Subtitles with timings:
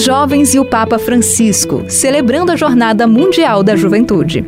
[0.00, 4.42] Jovens e o Papa Francisco, celebrando a Jornada Mundial da Juventude.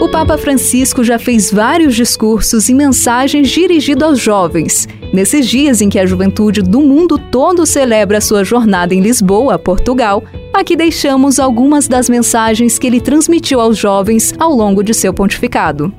[0.00, 4.88] O Papa Francisco já fez vários discursos e mensagens dirigidos aos jovens.
[5.12, 10.24] Nesses dias em que a juventude do mundo todo celebra sua jornada em Lisboa, Portugal,
[10.50, 15.92] aqui deixamos algumas das mensagens que ele transmitiu aos jovens ao longo de seu pontificado.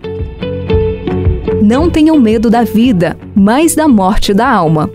[1.61, 4.89] Não tenham medo da vida, mas da morte da alma.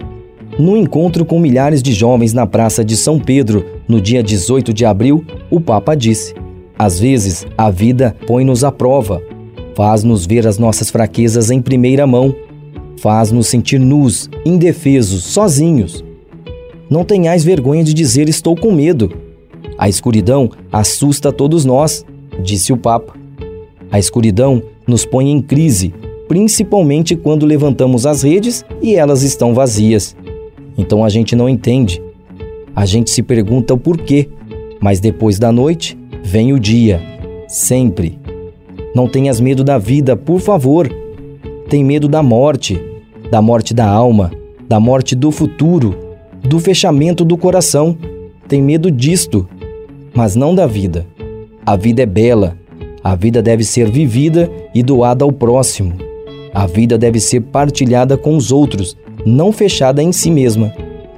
[0.61, 4.85] No encontro com milhares de jovens na Praça de São Pedro, no dia 18 de
[4.85, 6.35] abril, o Papa disse:
[6.79, 9.23] às vezes, a vida põe-nos à prova,
[9.75, 12.35] faz-nos ver as nossas fraquezas em primeira mão,
[12.99, 16.05] faz-nos sentir nus, indefesos, sozinhos.
[16.91, 19.11] Não tenhais vergonha de dizer estou com medo.
[19.79, 22.05] A escuridão assusta todos nós,
[22.43, 23.15] disse o Papa.
[23.91, 25.95] A escuridão nos põe em crise,
[26.29, 30.15] principalmente quando levantamos as redes e elas estão vazias.
[30.77, 32.03] Então a gente não entende.
[32.75, 34.29] A gente se pergunta o porquê,
[34.81, 37.01] mas depois da noite Vem o dia,
[37.49, 38.19] sempre.
[38.95, 40.89] Não tenhas medo da vida, por favor.
[41.69, 42.81] Tem medo da morte,
[43.31, 44.31] da morte da alma,
[44.69, 45.97] da morte do futuro,
[46.43, 47.97] do fechamento do coração.
[48.47, 49.49] Tem medo disto,
[50.15, 51.07] mas não da vida.
[51.65, 52.57] A vida é bela,
[53.03, 56.10] a vida deve ser vivida e doada ao próximo.
[56.53, 60.73] A vida deve ser partilhada com os outros, não fechada em si mesma,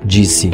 [0.05, 0.51] disse.